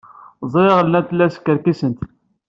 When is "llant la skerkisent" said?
0.87-1.99